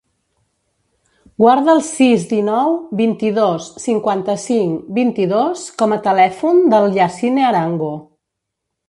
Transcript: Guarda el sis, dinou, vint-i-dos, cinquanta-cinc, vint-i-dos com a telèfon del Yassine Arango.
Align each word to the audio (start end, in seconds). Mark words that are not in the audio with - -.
Guarda 1.41 1.73
el 1.73 1.81
sis, 1.89 2.23
dinou, 2.31 2.71
vint-i-dos, 3.01 3.67
cinquanta-cinc, 3.83 4.79
vint-i-dos 4.99 5.67
com 5.83 5.95
a 5.97 6.01
telèfon 6.09 6.63
del 6.73 6.89
Yassine 6.97 7.45
Arango. 7.51 7.93